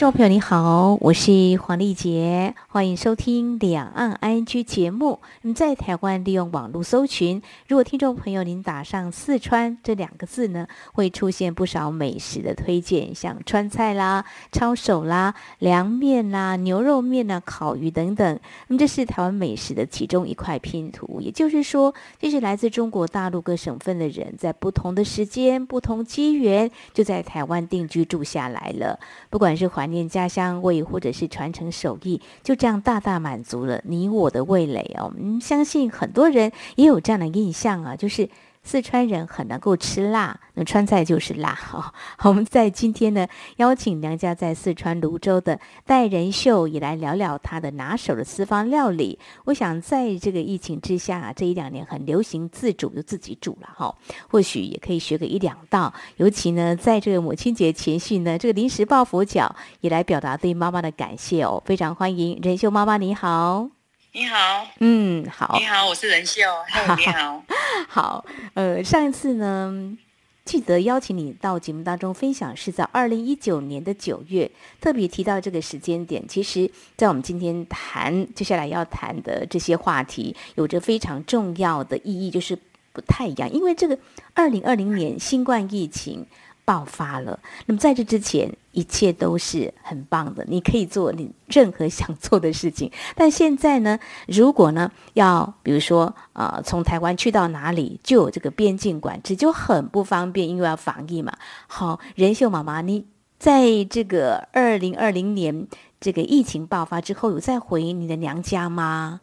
[0.00, 5.20] 听众朋友你好，我是黄丽杰，欢迎收听《两岸 ING》节目。
[5.42, 18.40] 那么在台湾利用网络搜寻，如果听众朋友您打上“四川”这两个字呢，会出现不少美食的推荐，像川菜啦、抄手啦、凉面啦、牛肉面啦、烤鱼等等。
[18.68, 28.98] 那么这是台湾美食的其中一块拼图，也就是说，这是来自中国大陆各省份的人，在不同的时间、不同机缘，就在台湾定居住下来了。
[29.28, 35.12] 不管是环念家乡味，或者是传承手艺，就这样大大满足了你我的味蕾哦。
[35.18, 38.28] 嗯，相信很多人也有这样的印象啊，就是。
[38.62, 41.92] 四川人很能够吃辣，那川菜就是辣哈。
[42.16, 49.18] 好， 我们在今天呢，邀请娘家在四川泸州的戴仁秀也来聊聊他的拿手的私房料理。
[49.46, 53.94] 我想在这个疫情之下，这一两年很流行自煮就自己煮了哈，
[54.28, 55.92] 或许也可以学个一两道。
[56.18, 61.62] 尤其呢，在这个母亲节前夕呢，这个临时抱佛脚也来表达对妈妈的感谢哦。
[61.64, 63.79] 非常欢迎仁秀妈妈，你好。
[64.12, 67.44] 你好，嗯，好，你好，我是任秀，嗨，你好，
[67.88, 69.96] 好，呃，上一次呢，
[70.44, 74.50] 记得邀请你到节目当中分享，是在二零一九年的九月，
[74.80, 76.26] 特别提到这个时间点。
[76.26, 82.58] 其实，在我们今天谈接下来要谈的这些话题，有着非常重要的意义，就是
[82.92, 83.96] 不太一样，因为这个
[84.34, 86.26] 二零二零年新冠疫情。
[86.62, 87.40] 爆发了。
[87.66, 92.90] 那么在这之前，一切都是很棒的，你可以做你任何想做的事情。
[93.16, 101.36] 但现在呢，如果呢要比如说呃从台湾去到哪里，就有这个边境管制，就很不方便，因为要防疫嘛。
[101.66, 103.06] 好，仁秀妈妈，你
[103.38, 105.66] 在这个二零二零年
[106.00, 109.20] 这个疫情爆发之后，有再回你的娘家吗？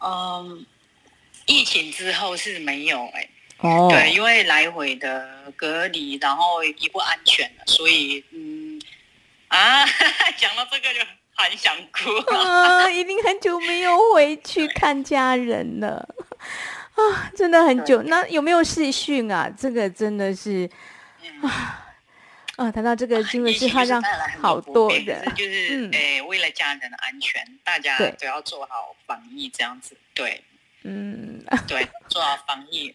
[0.00, 0.66] 嗯，
[1.46, 3.30] 疫情之后是没有哎、欸。
[3.60, 8.67] 哦，对，因为来回的隔离，然后也不安全了，所以嗯，
[9.48, 9.84] 啊，
[10.36, 11.00] 讲到这个就
[11.34, 12.10] 很想哭。
[12.34, 16.08] 啊，一定很久没有回去看家人了。
[16.94, 18.02] 啊，真的很久。
[18.02, 19.48] 那有没有视讯啊？
[19.56, 20.68] 这个真的是
[21.42, 21.84] 啊
[22.56, 24.02] 啊，谈到这个，真的是会让
[24.40, 25.90] 好多人，就是诶、嗯。
[25.92, 30.42] 欸，为了家人的安全，大家都要做好防疫，这样子，对。
[30.84, 32.94] 嗯， 对，做好防疫，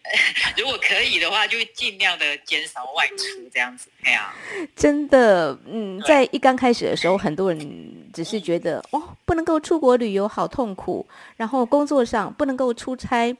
[0.56, 3.88] 如果可以的话，就尽量的减少外出，这样子。
[4.02, 4.32] 哎呀，
[4.74, 11.06] 真的，嗯，在一刚开始的时候，很多人只是觉得，哦，不能够出国旅游，好痛苦。
[11.36, 13.36] 然后工作上不能够出差，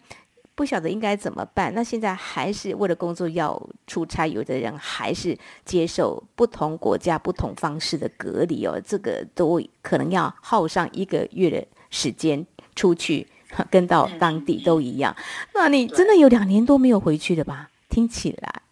[0.54, 1.72] 不晓得应该怎么办。
[1.74, 12.46] 那现在还是为了工作要出差，有的人还是接受不同国家不同方式的隔离哦，这个都可能要耗上一个月的时间
[12.76, 13.26] 出去。
[13.70, 17.70] 跟到当地都一样，嗯、那你真的有两年多没有回去的吧？
[17.88, 18.62] 听起来，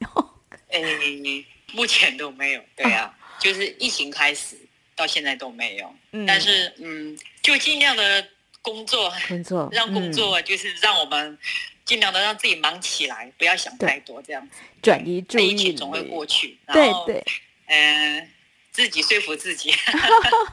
[0.69, 2.63] 哎、欸，目前都没有。
[2.75, 4.57] 对啊，啊，就是疫情开始
[4.97, 5.95] 到现在都没有。
[6.13, 8.27] 嗯、但是嗯，就尽量的
[8.61, 11.39] 工作，工作 让工作就是让我们
[11.85, 16.59] 尽量的让自己忙起来，嗯、不要想太多，这样子转移注意力，总会过去。
[16.73, 17.25] 对对，
[17.67, 18.19] 嗯。
[18.19, 18.29] 呃
[18.73, 19.71] 自己说服自己，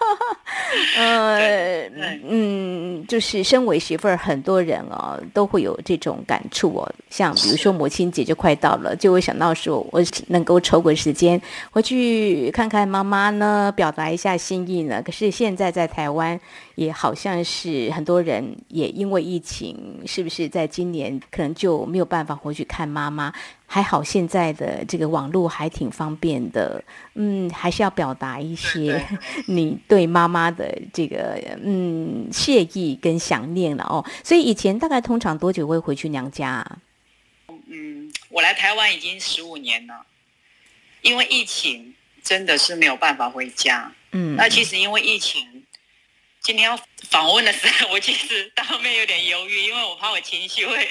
[0.98, 1.90] 呃，
[2.28, 6.94] 嗯，就是身为媳妇儿，很多人哦都会有这种感触哦。
[7.10, 11.42] 像比如说母亲节就快到了，就会想到说，我能够抽个时间
[11.72, 15.02] 回去看看妈妈呢，表达一下心意呢。
[15.02, 16.38] 可是现在在台湾，
[16.76, 23.34] 也好像是很多人也因为疫情，是不是在今年可能就没有办法回去看妈妈？
[23.72, 29.00] 还好现在的这个网络还挺方便的，嗯，还是要表达一些
[29.46, 34.04] 你对妈妈的这个嗯谢意跟想念了哦。
[34.24, 36.78] 所以以前大概通常多久会回去娘家啊？
[37.68, 40.04] 嗯，我来台湾已经十五年了，
[41.04, 41.94] 因为疫情
[42.24, 43.92] 真的是没有办法回家。
[44.14, 45.46] 嗯，那其实因为疫情，
[46.42, 46.76] 今天要
[47.10, 50.88] 访问的时候，我其实到后面有点犹豫，因为我怕我情绪会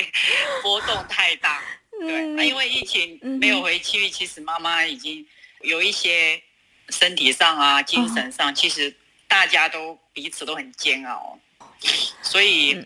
[0.63, 1.61] 波动太大。
[2.01, 5.27] 对，那因为疫情没有回去，其实妈妈已经
[5.63, 6.41] 有一些
[6.91, 8.95] 身体上啊、精神上，其实
[9.27, 11.39] 大家都彼此都很煎熬，
[12.23, 12.83] 所以，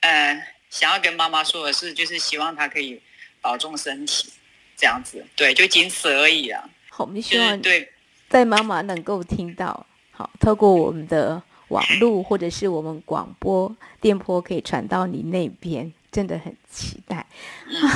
[0.00, 3.00] 呃，想要跟妈妈说的是，就是希望她可以
[3.40, 4.32] 保重身体，
[4.76, 6.68] 这样子，对，就仅此而已啊。
[6.90, 7.92] 好，我们希望对，
[8.28, 15.92] 在妈妈能够听到，好，透过我们的网络或者是我们广播电波，可以传到你那边。
[16.16, 17.26] 真的很期待。
[17.66, 17.90] 嗯、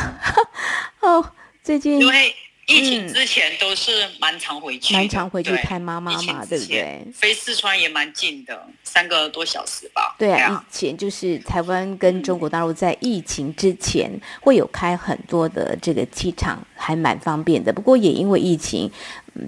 [1.01, 1.31] 哦，
[1.65, 2.35] 最近因为
[2.67, 7.03] 疫情之前都是蛮常回去，蛮常回去看妈妈嘛，对不对？
[7.15, 10.15] 飞四川也蛮近的，三个多小时吧。
[10.19, 14.13] 对啊，以前就是台湾跟中国大陆在疫情之前
[14.43, 17.73] 会有开很多的这个机场，还蛮方便的。
[17.73, 18.91] 不过也因为疫情，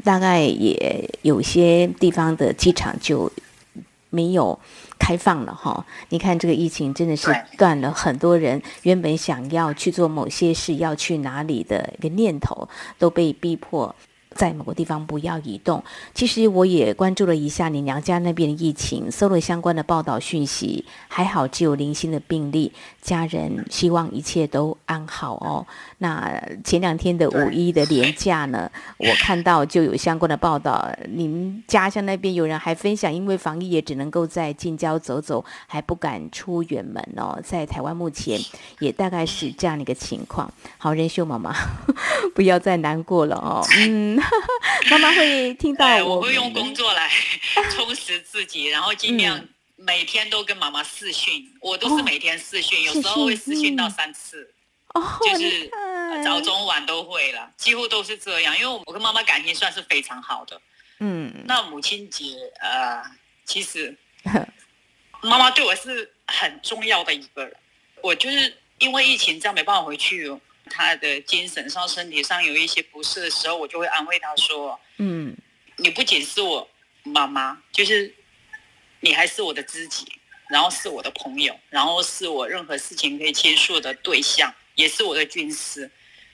[0.02, 3.30] 大概也有些地方的机场就
[4.08, 4.58] 没有。
[5.02, 12.68] 开放了哈，你看这个疫情真的是断了很多人原本想要去做某些事，要去哪里的一个念头，
[13.00, 13.92] 都被逼迫。
[14.34, 15.82] 在某个地方不要移动。
[16.14, 25.66] 其实我也关注了一下你娘家那边的疫情，搜了相关的报道讯息，还好只有零星的病例，家人希望一切都安好哦。
[25.98, 37.40] 那前两天的五一的连假呢，我看到就有相关的报道，您家乡那边有人还分享，因为防疫也只能够在近郊走走，还不敢出远门哦。
[37.44, 38.38] 在台湾目前
[38.78, 40.50] 也大概是这样的一个情况。
[40.78, 41.52] 好，仁秀妈妈，
[42.34, 43.66] 不要再难过了哦。
[43.78, 44.21] 嗯。
[44.90, 47.10] 妈妈会听到我，我会用工作来
[47.74, 49.46] 充实自己，然后尽量
[49.76, 51.42] 每天都跟妈妈视讯。
[51.42, 54.52] 嗯、我都是每天视讯，哦、有时候会视讯到三次，
[54.94, 55.70] 哦、就是
[56.24, 58.58] 早中晚都会了，几乎都是这样。
[58.58, 60.60] 因为我跟妈妈感情算是非常好的。
[61.00, 63.02] 嗯，那母亲节，呃，
[63.44, 63.96] 其实
[65.22, 67.56] 妈妈对我是很重要的一个人。
[68.02, 70.30] 我就是因为疫情这样没办法回去。
[70.72, 75.36] 他的精神上、身体上有一些不适的时候，我就会安慰他说：“嗯，
[75.76, 76.66] 你不仅是我
[77.02, 78.12] 妈妈，就是
[79.00, 80.06] 你还是我的知己，
[80.48, 85.90] 然后是我的朋友，然后是我任何事情可以倾诉的对象，也是我的军师。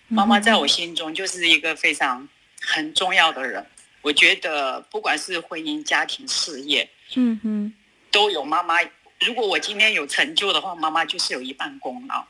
[0.06, 2.26] 妈妈在我心中就是一个非常
[2.62, 3.66] 很重要的人。
[4.00, 7.74] 我觉得不管是婚姻、家庭、事业，嗯哼，
[8.12, 8.76] 都有妈妈。
[9.20, 12.24] 如果我今天有成就的话，妈妈就是有一半功劳。”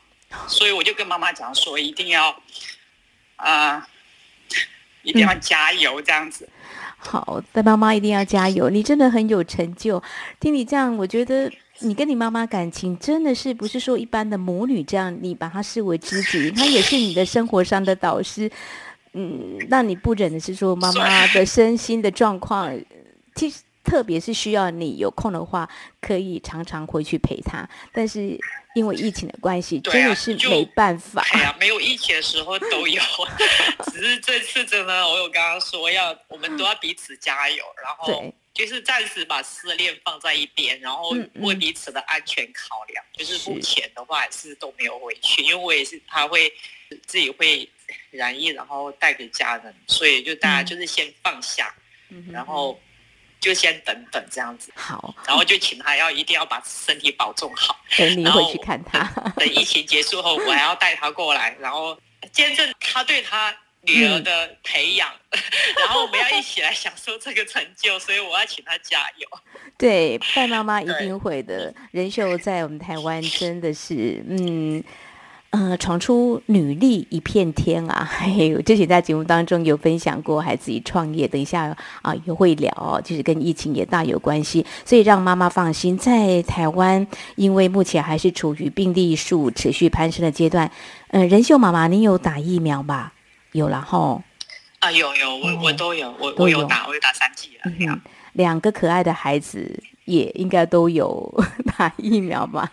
[0.47, 2.31] 所以我就跟妈妈讲说，一定要，
[3.37, 3.83] 啊、呃，
[5.03, 6.49] 一定要加油这样子。
[6.49, 6.61] 嗯、
[6.99, 8.69] 好，但妈妈一定要加油。
[8.69, 10.03] 你真的很有成就。
[10.39, 18.51] 听你这样，我觉得你跟你妈妈感情真的是不是说一般的母女这样，你把她视为知己，她也是你的生活上的导师。
[19.15, 22.71] 嗯，让你不忍的是说妈妈的身心的状况，
[23.35, 25.69] 其实特别是需要你有空的话，
[26.01, 28.39] 可以常常回去陪他，但是。
[28.75, 31.21] 因为疫情的关系，真的是没办法。
[31.33, 33.03] 哎呀，没有疫情的时候都有，
[33.91, 43.05] 只是这次真的，我有刚刚说要，我们都要彼此加油，然后就是暂时把失恋放在一边，然后为彼此的安全考量。
[43.05, 46.53] 嗯嗯，就是目前的话，还是都没有回去，因为我也是怕会
[47.05, 47.69] 自己会
[48.13, 51.75] 染疫，然后带给家人，所以就大家就是先放下，
[52.11, 52.79] 嗯、然后。
[53.41, 57.79] 就先等等这样子，好，然后就请他要一定要把身体保重好。
[57.97, 59.03] 等你回去看他，
[59.37, 61.99] 等疫情结束后，我还要带他过来，然后
[62.33, 65.41] 见证他对他女儿的培养，嗯、
[65.79, 69.29] 然后我们要一起来享受这个成就，所以我要请他加油。
[69.79, 71.73] 对，范妈妈一定会的。
[71.93, 74.83] 仁秀在我们台湾真的是，嗯。
[75.51, 78.05] 呃，闯出女力一片天啊！
[78.05, 81.27] 还有之前在节目当中有分享过，还自己创业。
[81.27, 84.67] 等一下啊，也会聊哦，就是跟疫情也大有关系。
[84.85, 87.07] 所以让妈妈放心，在台湾，
[87.37, 90.71] 因为目前还是处于病例数持续攀升的阶段。
[91.13, 93.15] 嗯、呃，仁秀妈妈，你有打疫苗吧？
[93.53, 94.23] 有然后。
[94.81, 97.73] 啊，有有，我我都有，我我有打，我有打三剂了。
[97.81, 97.99] 嗯，
[98.35, 99.83] 两个可爱的孩子。
[100.09, 101.31] 也应该都有
[101.77, 102.71] 打疫苗吧？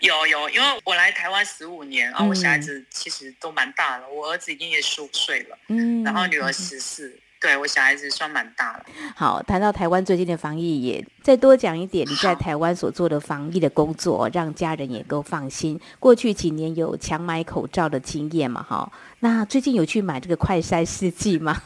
[0.00, 8.84] 有有，因为我来台湾十五年，然后我小孩子其实都蛮大了，嗯、我儿子已经也十五岁了，嗯，然后女儿十四、嗯，对我小孩子算蛮大了。
[9.14, 15.78] 好，谈到台湾最近的防疫，也再多讲一点，你在台湾所做的防疫的工作，让家人也够放心。
[15.98, 18.62] 过去几年有强买口罩的经验嘛？
[18.62, 21.62] 哈，那最近有去买这个快筛试剂吗？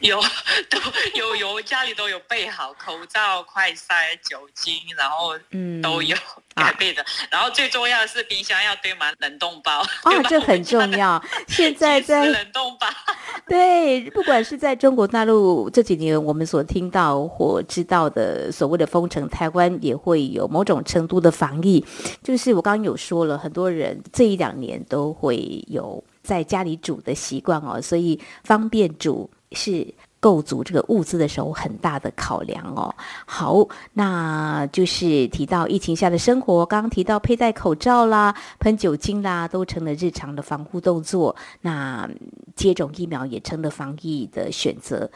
[0.00, 0.20] 有，
[0.70, 0.78] 都
[1.14, 6.16] 有有，家里都有备好口罩、快塞、酒精，然后嗯都有
[6.54, 7.06] 该备的、啊。
[7.30, 11.20] 然后最重要的是冰箱要堆满冷冻包啊，这很重要。
[11.48, 12.86] 现在在冷冻包，
[13.48, 21.84] 对，不管是在中国大陆这几年我们所听到或知道的所谓的封城，台湾也会有某种程度的防疫。
[22.22, 29.28] 就是我刚刚有说了，很多人这一两年都会有在家里煮的习惯哦，所以方便煮。
[29.52, 29.86] 是
[30.20, 32.94] 构筑这个物资的时候很大的考量哦。
[33.24, 41.34] 好，那就是提到疫情下的生活，刚刚提到佩戴口罩啦、喷酒精啦，都成了日常的防护动作。
[41.60, 42.08] 那
[42.56, 45.08] 接种疫苗也成了防疫的选择。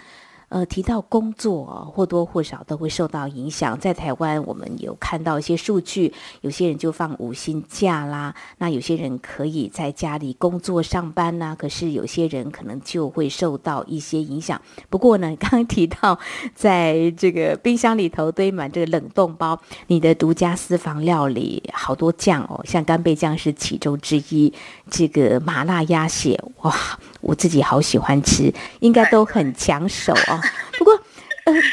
[0.53, 3.79] 呃，提到工作，或多或少都会受到影响。
[3.81, 14.61] 在台湾，我们有看到一些数据，有些人就放五薪假啦，那有些人可以在家里工作上班呐、可是有些人可能就会受到一些影响。
[14.91, 16.19] 不过呢， 刚刚提到，
[16.55, 24.53] 在这个冰箱里头堆满这个冷冻包，你的独家私房料理好多酱哦，像干贝酱是其中之一。
[24.93, 26.77] 这个麻辣鸭血，哇，
[27.23, 30.39] 我自己好喜欢吃，应该都很抢手哦。
[30.79, 31.01] 不过，呃，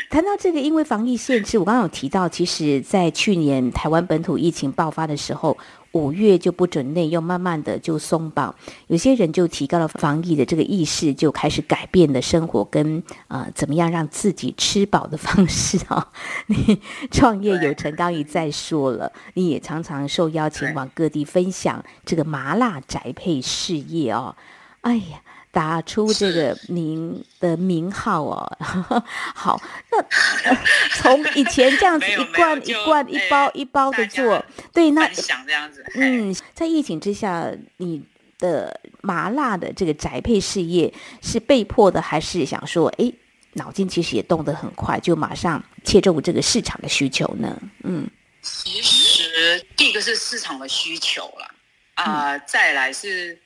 [0.09, 5.55] 谈到这个，因为防疫限制，我刚刚有提到，其实，在去年台湾本土疫情爆发的时候，
[5.91, 8.55] 五月就不准内用，慢慢的就松绑，
[8.87, 16.07] 有些人就提高了防疫的这个意识，就开始改变了生活跟呃怎么样让自己吃饱的方式啊、哦。
[16.47, 24.35] 你创业有成，刚一再说了，你也常常受邀前往各地分享这个麻辣宅配事业哦。
[24.81, 25.21] 哎呀。
[25.51, 28.57] 打出这个您的名号哦，
[29.33, 29.59] 好，
[29.91, 30.55] 那
[30.95, 37.99] 从以前这样子一罐一罐一包一包的做，对，那想这样子，嗯，在疫情之下，你
[38.37, 43.11] 的麻辣的这个宅配事业是被迫的，还是想说，哎，
[43.53, 47.59] 脑筋其实也动得很快，就马上切中这个市场的需求呢？
[47.83, 48.07] 嗯，
[48.43, 51.55] 其实第一个是市场的需求了，
[51.95, 53.41] 啊、呃，再来是。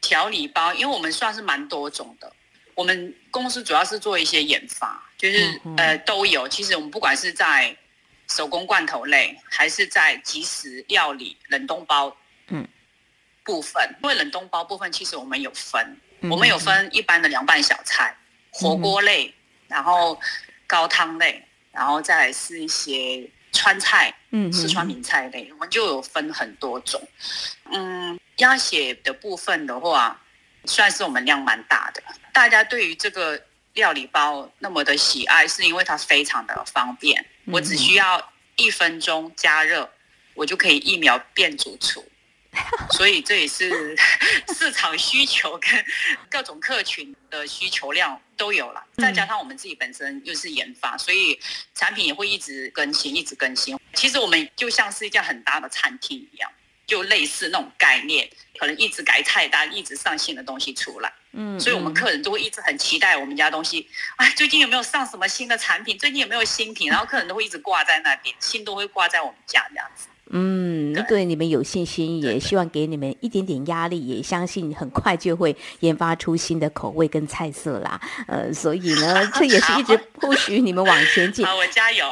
[0.00, 2.32] 调理包，因为我们算是蛮多种的。
[2.74, 6.48] 我们公司主要是做一些研发，就是、嗯、呃都有。
[6.48, 7.76] 其实我们不管是在
[8.28, 12.16] 手工罐头类，还是在即食料理冷冻包，
[12.48, 12.66] 嗯，
[13.44, 13.94] 部分。
[14.02, 18.16] 因为冷冻包部分，其实我们有分，嗯、我们有分一般的凉拌小菜、
[18.50, 19.34] 火锅类，嗯、
[19.68, 20.18] 然后
[20.66, 27.02] 高汤类，然后再来是一些川菜，嗯，四川名菜类，我们就有分很多种，
[27.70, 28.18] 嗯。
[28.40, 30.20] 鸭血的部分的话，
[30.66, 32.02] 算是我们量蛮大的。
[32.32, 33.40] 大家对于这个
[33.74, 37.24] 料理包那么的喜爱，是因为它非常的方便。
[37.46, 39.90] 我只需要一分钟加热，
[40.34, 42.04] 我就可以一秒变主厨。
[42.90, 43.96] 所以这也是
[44.58, 45.84] 市场需求跟
[46.28, 48.84] 各种客群的需求量都有了。
[48.96, 51.38] 再加上我们自己本身又是研发，所以
[51.76, 53.78] 产品也会一直更新，一直更新。
[53.94, 56.50] 其实我们就像是一家很大的餐厅一样。
[56.90, 58.28] 就类似那种概念，
[58.58, 63.88] 可能一直改菜单，一直上新的东西出来，嗯，所以我们客人都会一直很期待我们家东西。
[64.16, 65.96] 哎，最近有没有上什么新的产品？
[65.96, 66.90] 最近有没有新品？
[66.90, 70.08] 然后客人都会一直挂在那边，心都会挂在我们家这样子。
[70.32, 78.00] 嗯，对，对你们有信心，也希望给你们一点点压力，也相信很快就会研发出新的口味跟菜色啦。
[78.26, 81.44] 呃，所以呢， 这也是一直不许你们往前进。
[81.46, 82.06] 好，我加油。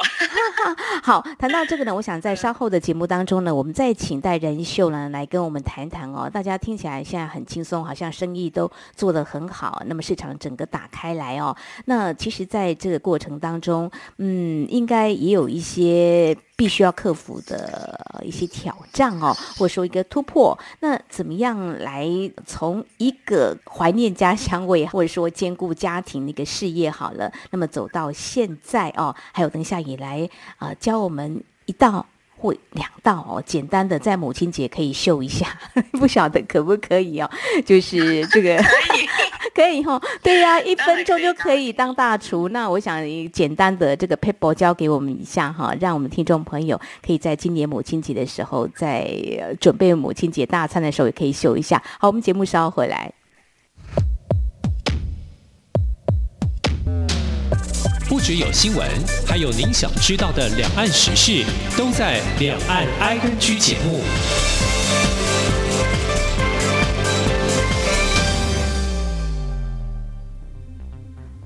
[1.01, 6.29] 好，谈到这个呢，我想在稍后的节目当中呢，我们再请戴仁秀呢来跟我们谈谈哦。
[6.29, 11.55] 大家听起来现在很轻松，好像生意都做得很好，那么市场整个打开来哦。
[11.85, 16.35] 那其实在这个过程当中，嗯，应该也有一些。
[16.59, 22.05] 必须要克服的一些挑战哦，或者说一个突破，那怎么样来
[22.45, 32.05] 从一个怀念家乡味，或者说兼顾家庭那个事业好了，那么走到现在哦，还有等一下也来啊、教我们一道。
[32.41, 35.59] 或两道哦，简单的在母亲节可以秀一下，
[35.99, 37.29] 不晓得可不可以哦？
[37.65, 38.57] 就是这个
[39.59, 42.47] 可以，哈、哦，对呀、啊，一分钟就可以当大厨。
[42.47, 49.05] 那我想简单的这个 paper 教给我们一下哈，让我们听众朋友可以在今年母亲节的时候，在
[49.59, 51.83] 准备母亲节大餐的时候也可以秀一下。
[51.99, 53.11] 好，我们节目稍后回来。
[58.07, 58.87] 不只有新闻，
[59.27, 61.43] 还有您想知道的两岸时事，
[61.77, 63.99] 都在《两岸 ING》节目。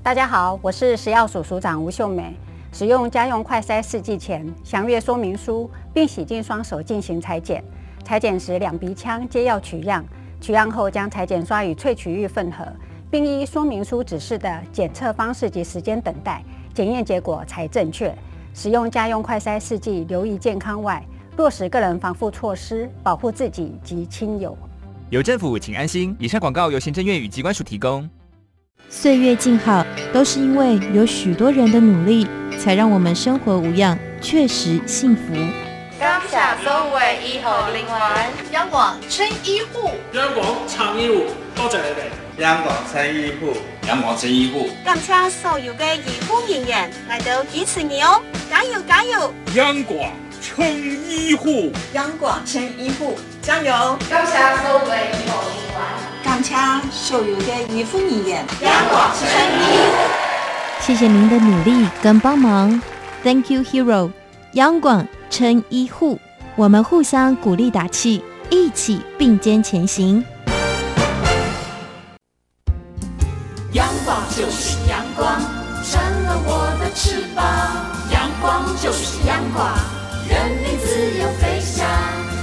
[0.04, 2.36] 大家好，我是食药署署长吴秀美。
[2.74, 7.64] 使用家用快筛试剂前，详阅说明书，并洗净双手进行裁剪。
[8.04, 10.04] 裁剪时，两鼻腔皆要取样。
[10.42, 12.66] 取样后，将裁剪刷与萃取液混合。
[13.10, 16.44] 并依说明书指示的检测方式及时间等待，
[16.74, 18.14] 检验结果才正确。
[18.52, 21.02] 使用家用快筛试剂，留意健康外，
[21.38, 24.54] 落实个人防护措施，保护自己及亲友。
[25.08, 26.14] 有政府，请安心。
[26.18, 28.06] 以上广告由行政院与机关署提供。
[28.88, 32.26] 岁月静好，都是因为有许多人的努力，
[32.58, 35.34] 才让我们生活无恙，确实幸福。
[35.98, 41.24] 感谢所有医护人员，央广青医护，阳光长医护，
[41.54, 42.42] 多谢你哋。
[42.42, 43.56] 央广青医护，
[43.88, 49.32] 央广青医护，感谢所有嘅医护人员来到支持你哦，加油加油！
[49.54, 50.10] 央广
[50.40, 53.96] 青医护，央广青医护，加油！
[54.10, 56.54] 感谢所有嘅医护人员，感谢
[56.90, 60.08] 所有的医护人员，央广青医护。
[60.80, 62.80] 谢谢您的努力跟帮忙
[63.22, 64.10] ，Thank you, Hero。
[64.54, 66.18] 央广撑医护，
[66.56, 70.24] 我们互相鼓励打气，一起并肩前行。
[73.72, 75.38] 阳光就是阳光，
[75.84, 77.44] 成了我的翅膀。
[78.10, 79.68] 阳光就是阳光，
[80.26, 81.86] 人民自由飞翔。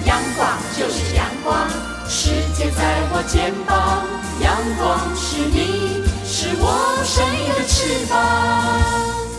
[0.06, 0.48] 阳光
[0.78, 1.68] 就是阳光，
[2.14, 4.04] 世界在我肩膀。
[4.42, 9.31] 阳光是你，是我生命的翅膀。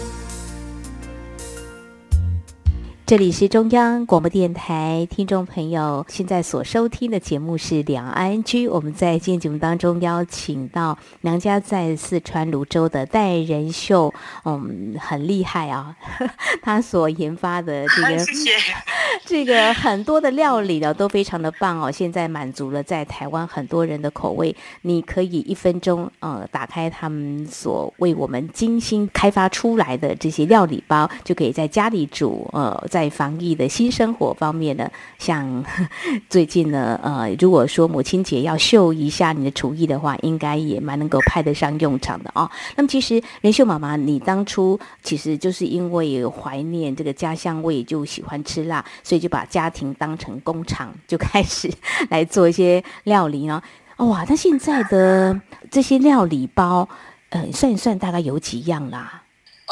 [3.12, 8.66] 这里是中央广播电台，听众朋友现在所收听的节目是两岸居。
[8.66, 14.14] 我们在今天节目当中邀请到娘家在四川泸州的戴仁秀，
[14.46, 15.94] 嗯，很厉害啊，
[16.64, 18.24] 他所研发的这个
[19.26, 21.92] 这个很多的料理呢都非常的棒哦。
[21.92, 33.01] 现在满足了在台湾很多人的口味，你可以一分钟呃打开他们所为我们精心开发出来的这些料理包，就可以在家里煮呃在。
[33.02, 35.64] 在防疫的新生活方面呢，像
[36.30, 42.48] 最近呢，呃，如果说母亲节要秀一下你的厨艺的话，应该也蛮能够派得上用场的哦。
[42.76, 51.68] 那么其实仁秀妈妈，你当初其实就是因为怀念这个家乡味，就喜欢吃辣，所以就把家庭当成工厂，就开始
[52.08, 53.60] 来做一些料理呢。
[53.98, 55.40] 哇，那现在的
[55.72, 56.88] 这些料理包，
[57.30, 59.21] 呃，算一算大概有几样啦？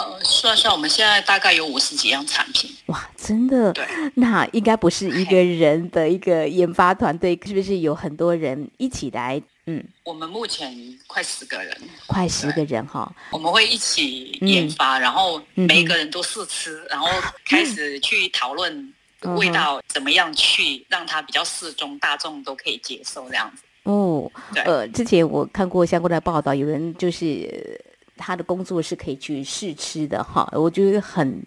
[0.01, 2.75] 呃，算算，我们现在大概有五十几样产品。
[2.87, 3.71] 哇，真的？
[3.75, 9.41] 对，那应该不是一个人的一个研发团队，是不是有很多人一起来？
[9.67, 10.75] 嗯，我们目前
[11.07, 11.77] 快十个人，
[12.07, 13.13] 快十个人哈。
[13.31, 17.09] 我们会一起研发，嗯、然后每个人都试吃，嗯、然后
[17.45, 18.93] 开始去讨论
[19.37, 23.63] 味道怎么样去让它比较适中，大众都可以接受这样子。
[23.83, 27.79] 哦，对呃，之前我看过相关的报道，有人就是。
[28.21, 31.43] 他的工作是可以去试吃的哈，我觉得很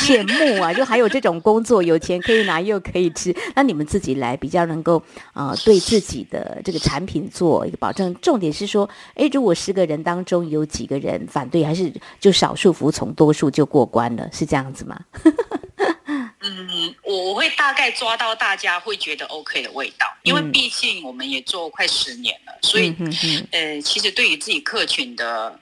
[0.00, 0.74] 羡慕啊！
[0.74, 4.98] 就还有这种工作，有钱可以拿又可以吃，那你们自己来比较能够
[5.32, 8.12] 啊、呃，对自己的这个产品做一个保证。
[8.16, 14.98] 重点是说，诶，如果十个人当中有几个人反对，还是就少数服从多数就过关了，是这样子吗？
[16.40, 25.58] 嗯，我我会大概抓到大家会觉得 OK 的味道，因为毕竟我们也做快十年了，所以、嗯、呃，其实对于自己客群的。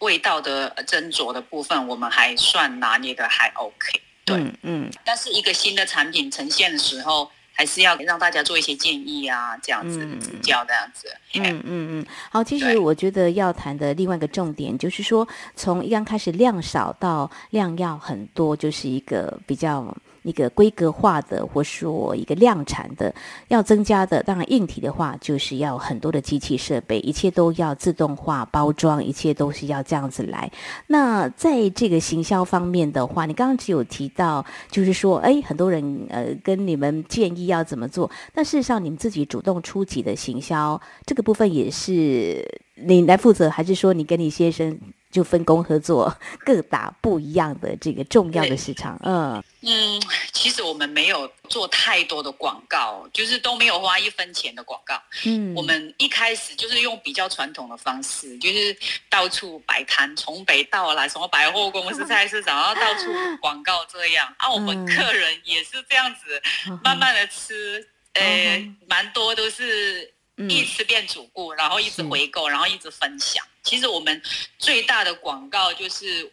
[0.00, 19.96] 味道的斟酌的部分，我们还算拿捏的还 OK，对，嗯，嗯，但是一个新的产品呈现的时候，还是要让大家做一些建议啊，这样子指教，这样子，嗯嗯嗯，好，其实我觉得要谈的另外一个重点就是说，从一刚开始量少到量要很多，就是一个比较。
[20.26, 23.14] 一个规格化的，或说一个量产的，
[23.46, 30.50] 要增加的，当然硬体的话，就是要很多的机器设备，一切都要自动化包装，一切都是要这样子来。
[30.88, 44.76] 那在这个行销方面的话，你刚刚只有提到，就是说，哎，很多人呃跟你们建议要怎么做，但事实上你们自己主动出击的行销这个部分也是你来负责，还是说你跟你先生？
[45.16, 49.00] 就分工合作， 各打不一样的这个重要的市场。
[49.02, 54.94] 嗯嗯，其实我们没有做太多的广告，就是都没有花一分钱的广告。
[55.24, 58.76] 嗯，我们一开始就是用比较传统的方式，就是
[59.08, 64.30] 到处摆摊，从北到南，什么百货公司、菜市场，然后到处广告这样。
[64.36, 66.42] 啊，我们客人也是这样子，
[66.84, 70.12] 慢慢的吃，呃，蛮多都是。
[70.48, 73.44] 一次变主顾，然后一直回购，然后一直分享。
[73.62, 74.22] 其实我们
[74.58, 76.30] 最大的广告就是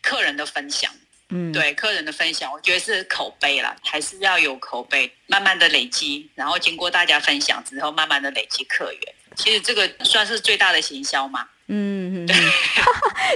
[0.00, 0.90] 客人的分享，
[1.28, 9.14] 嗯，对，客人的分享，我觉得是口碑啦，还是要有口碑，慢慢的累积，然后经过大家分享之后，慢慢的累积客源。
[9.36, 11.48] 其实这个算是最大的行销嘛。
[11.72, 12.26] 嗯，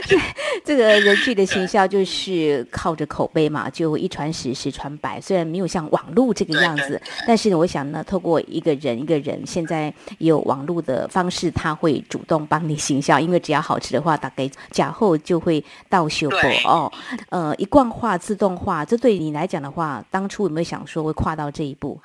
[0.09, 0.19] 对，
[0.65, 5.21] 这个人气的行销就是靠着口碑嘛，就一传十，十传百。
[5.21, 16.93] 虽然没有像网络这个样子，但是呢，我想呢，透过一个人一个人，现在有网络的方式，他会主动帮你行销，因为只要好吃的话，打给假后就会到修补哦。
[17.29, 22.01] 呃，一贯化、自动化，这对你来讲的话，当初有没有想说会跨到这一步？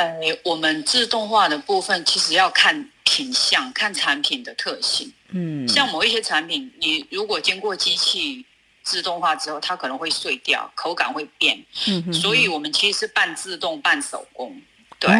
[0.00, 5.12] 呃，我们自动化的部分其实要看品相，看产品的特性。
[5.28, 8.44] 嗯，像某一些产品，你如果经过机器
[8.82, 11.62] 自动化之后，它可能会碎掉，口感会变。
[11.86, 14.58] 嗯哼哼，所以我们其实是半自动半手工。
[14.98, 15.10] 对，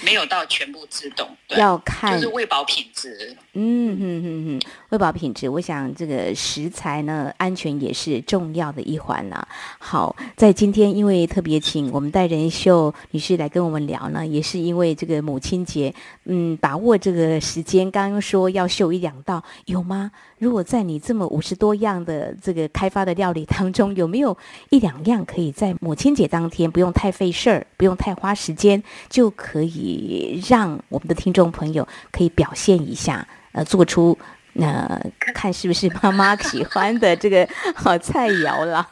[0.00, 3.36] 没有到全部自动，要看就是喂饱品质。
[3.52, 4.58] 嗯
[4.92, 9.48] 喂饱品质，我想这个食材呢，安全也是重要的一环啦。
[9.78, 15.94] 好，在今天因为特别请我们戴仁秀女士来跟我们聊呢，也是因为这个母亲节，
[16.26, 20.10] 嗯，把握这个时间，刚刚说要秀一两道，有吗？
[20.36, 24.36] 如果在你这么五十多样的这个开发的料理当中，有没有
[24.68, 34.18] 一两样可以在母亲节当天不用太费事儿，不用太花时间，就可以让我们的听众朋友可以表现一下，呃，做出
[34.54, 38.86] 那、呃、看是不是妈妈喜欢的这个 好菜肴啦。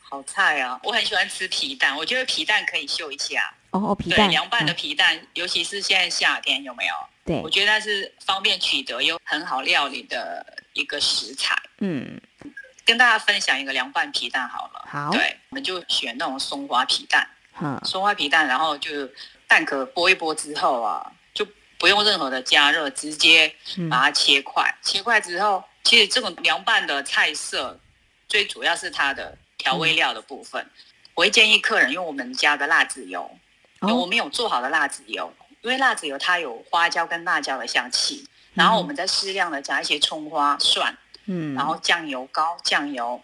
[0.00, 0.78] 好菜啊！
[0.84, 3.52] 我很喜欢吃皮蛋，我觉得皮蛋可以秀一下。
[3.70, 6.94] 哦哦，皮蛋，凉拌的皮蛋，嗯，尤其是现在夏天，有没有？
[7.24, 11.60] 对，我觉得它是方便取得又很好料理的一个食材。
[11.78, 12.20] 嗯，
[12.84, 14.84] 跟大家分享一个凉拌皮蛋好了。
[14.86, 17.26] 好，对，我们就选那种松花皮蛋。
[17.60, 19.08] 嗯，松花皮蛋，然后就
[19.48, 21.23] 蛋壳剥一剥之后啊，就
[21.84, 23.54] 不用任何的加热，直接
[23.90, 24.64] 把它切块。
[24.64, 27.78] 嗯、切块之后，其实这种凉拌的菜色，
[28.26, 30.62] 最主要是它的调味料的部分。
[30.62, 30.70] 嗯、
[31.12, 33.20] 我会建议客人用我们家的辣子油，
[33.80, 35.30] 哦、因为我们有做好的辣子油。
[35.60, 43.22] 因为辣子油它有花椒跟辣椒的香气，然后我们再适量的加一些葱花、蒜，嗯，然后酱油膏、酱油，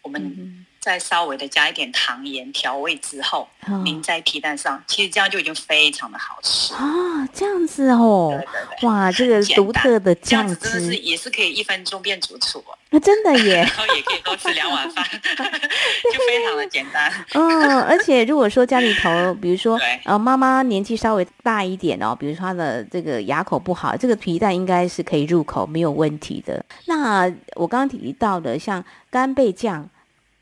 [0.00, 3.46] 我们再稍微的加一点糖盐调味之后，
[3.84, 7.28] 淋在皮蛋上，其实这样就已经非常的好吃啊！
[7.34, 12.64] 这样子哦，对对对，哇，这个独特的酱汁，真的是也是可以一分钟变主厨。
[12.88, 17.12] 那、啊、真的耶， 然后也可以多吃两碗饭， 就非常的简单。
[17.34, 26.64] 嗯，而且如果说家里头，比如说呃妈妈年纪稍微大一点哦，比如说她的这个牙口不好，这个皮蛋应该是可以入口没有问题的。
[26.86, 29.88] 那我刚刚提到的像干贝酱，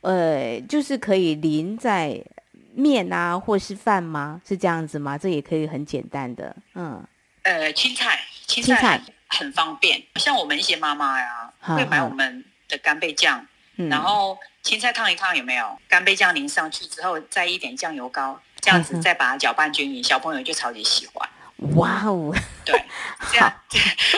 [0.00, 2.22] 呃，就是可以淋在
[2.74, 4.40] 面啊或是饭吗？
[4.46, 5.18] 是这样子吗？
[5.18, 7.04] 这也可以很简单的，嗯。
[7.42, 9.00] 呃，青菜，青菜。
[9.30, 15.78] 很方便，像我们一些妈妈呀，会买我们的干贝酱，嗯，然后青菜烫一烫，有没有？
[15.87, 21.28] 干贝酱淋上去之后，再一点酱油膏，这样子再把它搅拌均匀，小朋友就超级喜欢。
[21.76, 22.34] 哇哦，
[22.72, 22.85] 对，
[23.31, 23.52] 这样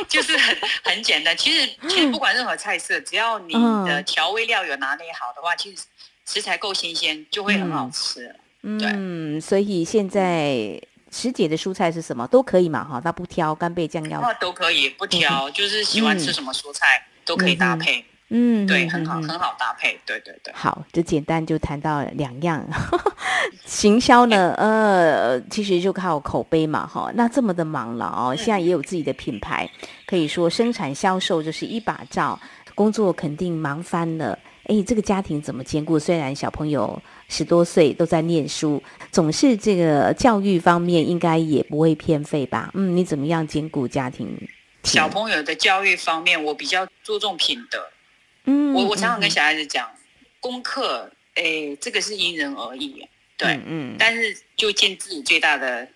[0.08, 1.36] 就是很很简单。
[1.36, 3.52] 其实其实不管任何菜色，只要你
[3.86, 5.82] 的调味料有拿捏好的话，其实
[6.26, 8.34] 食材够新鲜，就会很好吃。
[8.62, 10.80] 嗯，对，嗯，所以现在。
[11.12, 20.54] 师姐的蔬菜是什么都可以嘛，哈，那不挑干贝酱料，都可以不挑，就是喜欢吃什么蔬菜、嗯、都可以搭配，嗯，对，嗯、很好，很好搭配，对对对。
[20.54, 22.64] 好，这简单就谈到两样，
[23.66, 29.68] 行销呢，呃，其实就靠口碑嘛，哈，那这么的忙了哦，现在也有自己的品牌，
[30.06, 32.38] 可以说生产销售就是一把照，
[32.74, 34.38] 工作肯定忙翻了。
[34.66, 35.98] 哎，这个家庭怎么兼顾？
[35.98, 42.70] 虽然小朋友十多岁都在念书，总是这个教育方面应该也不会偏废吧？
[42.74, 44.38] 嗯，你怎么样兼顾家庭？
[44.84, 47.78] 小朋友的教育方面，我比较注重品德。
[48.44, 55.86] 嗯，我我常常跟小孩子讲，嗯、功课，哎，这个是因人而异，对，嗯，嗯，但是就尽自己最大的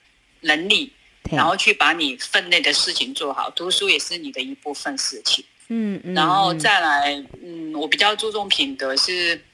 [0.41, 0.93] 能力，
[1.31, 3.51] 然后去把你分内的事情做好。
[3.51, 5.45] 读书也是你的一部分事情。
[5.69, 9.45] 嗯，嗯，然后再来，嗯，我比较注重品德是，是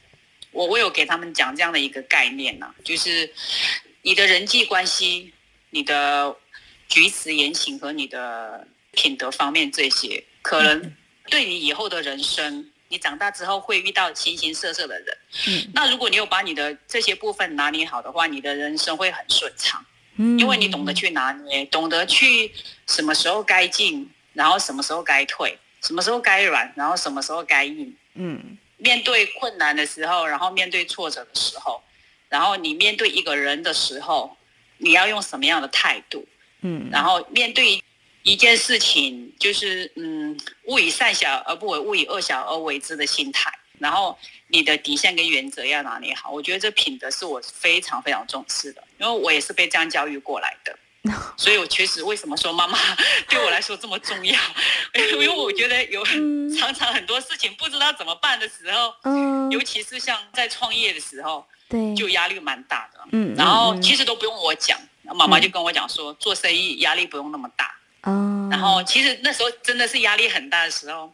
[0.50, 3.32] 我我有给他们讲这样的一个概念呢、啊，就是
[4.02, 5.32] 你的人际关系、
[5.70, 6.34] 你的
[6.88, 10.92] 举止言行和你的品德方面这些，可能
[11.28, 15.16] 对你以后的人生，你长大之后会遇到形形色色的人。
[15.46, 19.84] 嗯，那如果你有把你的这些部分拿捏好的话，你的人生会很顺畅。
[20.16, 22.52] 嗯，因为你懂得去拿捏，懂得去
[22.88, 25.56] 什么时候该进，然后什么时候该退。
[25.82, 27.96] 什么时候该软，然后什么时候该硬？
[28.14, 31.80] 嗯，面对困难的时候，然后面对挫折的时候，
[32.28, 34.36] 然后你面对一个人的时候，
[34.78, 36.26] 你要用什么样的态度？
[36.62, 37.82] 嗯，然后面对
[38.22, 43.52] 一件事情，就是嗯，勿以善小而不为，勿以恶小而为之的心态。
[43.78, 46.30] 然后你的底线跟原则要拿捏好。
[46.30, 50.78] 我觉得这品德是我非常非常重视的，因为我也是被这样教育过来的。
[51.38, 52.78] 所以，我确实为什么说妈妈
[53.26, 54.38] 对我来说这么重要？
[54.92, 56.04] 因为我觉得有
[56.58, 63.00] 常常很多事情不知道怎么办的时候，嗯，尤其是像在创业的时候，对，就压力蛮大的。
[63.12, 64.78] 嗯，然后其实都不用我讲，
[65.14, 67.74] 妈妈就跟我讲说，做生意压力不用那么大。
[68.02, 71.12] 哦，然后其实那时候真的是压力很大的时候，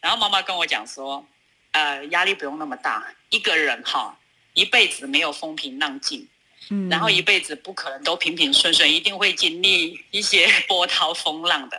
[0.00, 1.24] 然后妈妈跟我讲说，
[1.72, 4.16] 呃，压力不用那么大，一个人哈，
[4.52, 6.26] 一辈子没有风平浪静。
[6.70, 11.78] 嗯，然后一辈子不可能都平平顺顺，一定会经历一些波涛风浪的。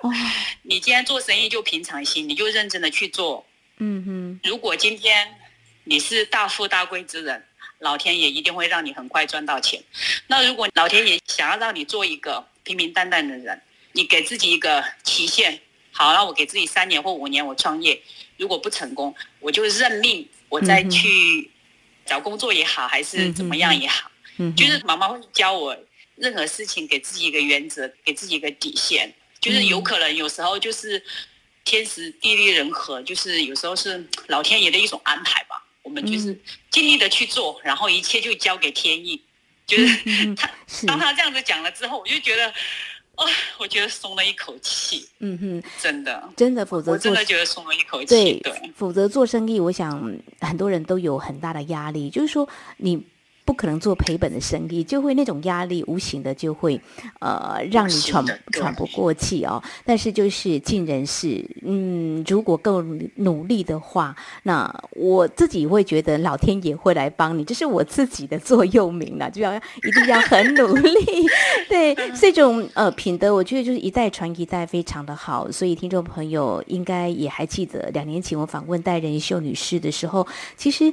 [0.61, 3.43] 你今天做生意就平常心，你就认真的去做。
[3.77, 4.39] 嗯哼。
[4.47, 5.27] 如果今天
[5.85, 7.43] 你是大富大贵之人，
[7.79, 9.83] 老天爷一定会让你很快赚到钱。
[10.27, 13.59] 那如果老天爷想要让你做一个平平淡淡的人，
[13.95, 15.59] 你给自己一个期限，
[15.91, 17.99] 好，那我给自己三年或五年，我创业，
[18.37, 21.49] 如果不成功，我就认命，我再去
[22.05, 24.11] 找工作也好，还是怎么样也好，
[24.55, 25.75] 就是妈妈会教我。
[26.17, 31.03] 任何事情给自己一个原则，给自己一个底线，就是有可能有时候就是
[31.65, 35.61] 天时地利人和，就是有时候是老天爷的一种安排吧。
[35.83, 36.39] 我们就是
[36.71, 39.21] 尽力的去做，然后一切就交给天意。
[39.67, 40.49] 就是他
[40.87, 42.53] 当他这样子讲了之后，我就觉得，
[43.17, 43.25] 哦，
[43.57, 45.07] 我觉得松了一口气。
[45.19, 48.05] 嗯哼，真的，真的，否则我真的觉得松了一口气。
[48.05, 48.41] 对，
[48.75, 49.99] 否则做生意，我想
[50.41, 52.47] 很多人都有很大的压力，就是说
[52.77, 53.03] 你。
[53.45, 56.81] 不可能做赔本的生意，就会那种压力无形的就会，
[57.19, 59.61] 呃，让你喘喘不过气哦。
[59.85, 62.83] 但是就是尽人事，嗯，如果够
[63.17, 71.27] 努力的话，那我自己会觉得老天爷会来帮你，这是我自己的座右铭了，就要一定要很努力。
[71.69, 75.51] 对，这种呃品德，我觉得就是一代传一代，非常的好。
[75.51, 80.25] 所以听众朋友应该也还记得，两年前我访问戴仁秀女士的时候，
[80.57, 80.91] 其实。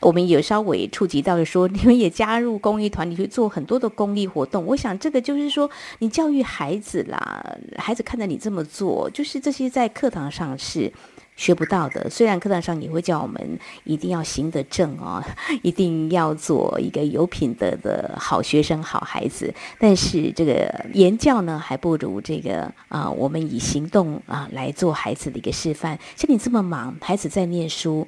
[0.00, 4.64] 我们有稍微触及到的说，你们也加入公益团体去做很多的公益活动。
[4.64, 10.92] 我想这个就是说，你教育孩子啦，孩子看着你这么做，就是这些在课堂上是
[11.34, 12.08] 学不到的。
[12.08, 15.20] 虽然课堂上也会教我们一定要行得正哦，
[15.62, 25.98] 一定要做一个有品德的好学生、好孩子，但是这个言教呢，还不如这个啊、我们以行动啊来做孩子的一个示范。
[26.14, 28.06] 像你这么忙，孩子在念书，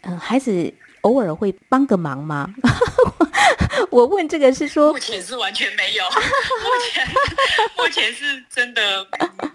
[0.00, 0.74] 嗯、孩子。
[1.02, 2.48] 偶尔会帮个忙吗？
[3.90, 7.08] 我问这个是说，目前是完全没有， 目前
[7.76, 9.06] 目前是真的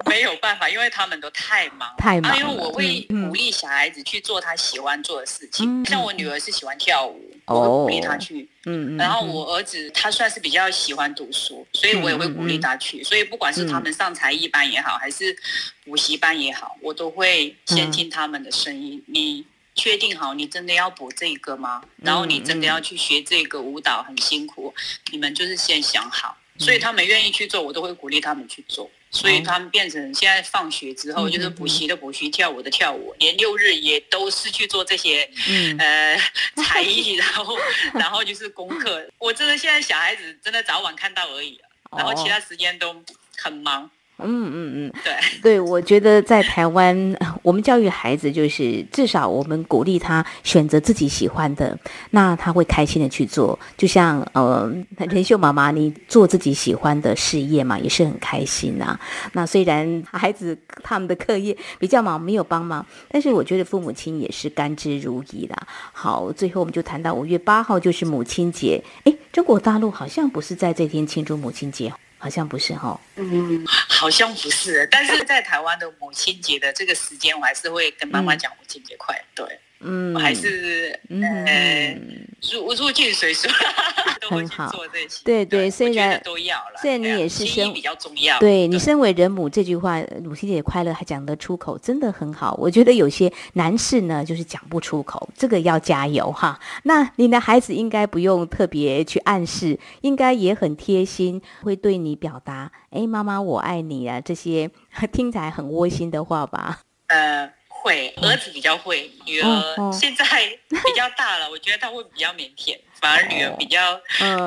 [0.05, 2.37] 没有办法，因为他们都太忙，太忙了。
[2.37, 8.47] 因为我会鼓励小孩子去做他喜欢做的事情，嗯、像我女儿是喜欢跳舞，嗯、我会鼓励她去。
[8.65, 13.03] 嗯，然后我儿子他算是比较喜欢读书，所以我也会鼓励他去。
[13.03, 15.35] 所以不管是他们上才艺班也好，还是
[15.83, 19.03] 补习班也好，我都会先听他们的声音。
[19.07, 19.45] 你。
[19.75, 21.81] 确定好，你真的要补这个吗？
[21.97, 24.73] 然后你真的要去学这个舞蹈，很辛苦。
[25.11, 28.89] 你们就是先想好，所以他们愿意去做，我都会鼓励他们去做。
[29.11, 35.29] 所以他们变成现在放学之后，就是补习的补习，跳舞的跳舞，连六日也都是去做这些，
[35.77, 36.17] 呃，
[36.63, 37.55] 才艺，然后
[37.93, 39.07] 然后就是功课。
[39.19, 41.61] 我真的现在小孩子真的早晚看到而已，
[41.95, 42.95] 然后其他时间都
[43.37, 43.87] 很忙。
[44.19, 45.13] 嗯嗯嗯，对
[45.57, 51.77] 对，我觉得在台湾，我们教育孩子就是至少我们鼓励他选择自己喜欢的，
[52.11, 53.57] 那他会开心的去做。
[53.75, 58.99] 就像呃，仁秀妈妈，你做自己喜欢的事业嘛，也是很开心呐、啊。
[59.33, 65.67] 那虽然 孩子他们的课业比较忙，没有帮忙，但是我觉得父母亲也是甘之如饴啦。
[65.91, 71.91] 好，最后我们就谈到五月八号就是母亲节，诶，中国大陆好像不是在这天庆祝母亲节。
[72.23, 79.59] 好像不是哈，嗯，好像不是，但是在台湾的母亲节的这个时间，我还是会跟妈妈讲母亲节快乐，对。
[79.83, 83.47] 嗯，我还是嗯入入境随俗，
[84.21, 85.21] 都会去做这些。
[85.23, 88.39] 对对，虽然都要了，虽然你也是身比较重要。
[88.39, 92.55] 对你身为人母这句话，母亲节快乐还讲得出口，真的很好。
[92.59, 96.59] 我觉得有些男士呢，就是讲不出口，这个要加油哈。
[96.83, 104.69] 那你的孩子应该不用特别去暗示，应该也很贴心，会对你表达“哎，妈妈我爱你啊”这些
[105.11, 106.79] 听起来很窝心的话吧？
[107.07, 107.51] 呃。
[107.85, 110.25] 会，儿子比较会，女儿现在
[110.69, 112.77] 比较大了， 我觉得她会比较腼腆。
[113.01, 113.99] 反而女儿比较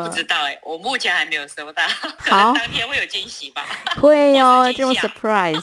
[0.03, 1.83] 不知道哎、欸，我目前还没有收到，
[2.17, 3.63] 可能当天会有惊喜吧。
[4.01, 5.63] 会哦， 这种 surprise。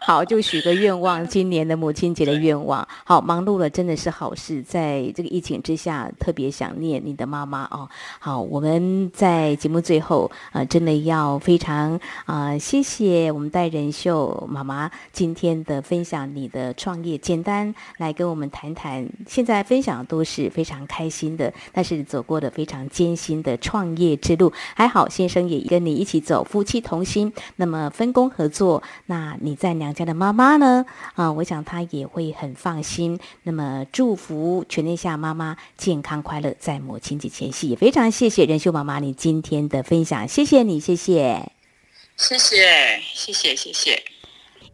[0.00, 2.86] 好，就许个愿望，今年的母亲节的愿望。
[3.04, 7.86] 好，忙碌了真的是好事，在这个疫情之下，特别想念你的妈妈哦。
[8.18, 19.08] 好，我们在节目最后啊、呃，真的要非常啊、呃，谢谢我们戴仁秀妈妈今天的分享，你的创业，简单来跟我们我们谈谈。
[19.28, 22.20] 现在分享都是非常开心的，但是走。
[22.22, 28.82] 过了非常艰辛的创业之路，还好先生也跟你一起走，夫妻同心，那么分工合作。
[29.06, 30.84] 那你在娘家的妈妈呢？
[31.14, 33.18] 啊，我想她也会很放心。
[33.42, 41.52] 那么祝福全天下妈妈健康快乐，在母亲节前夕，也非常谢谢仁秀妈妈你今天的分享，谢谢你，谢谢，
[42.16, 44.11] 谢谢，谢谢，谢谢。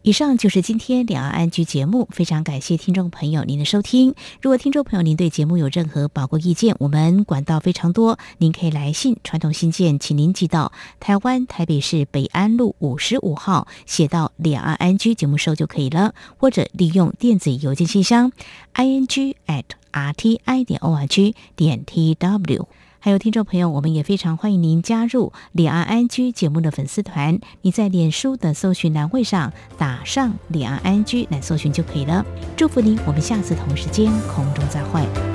[0.01, 4.15] 以上就是今天两岸安居节目，非常感谢听众朋友您的收听。
[4.41, 18.31] 如果听众朋友您对节目有任何宝贵意见，我们管道非常多，您可以来信传统信件，请您寄到台湾台北市北安路五十五号，写到两岸安居节目收就可以了，或者利用电子邮件信箱
[18.71, 22.67] i n g at r t i 点 o r g 点 t w。
[23.01, 27.39] 还有听众朋友，我们也非常欢迎您加入李安安居节目的粉丝团。
[27.61, 32.25] 你在脸书的搜寻栏位上打上“李安安居”来搜寻就可以了。
[32.57, 35.28] 祝福您，我们下次同时间空中再会。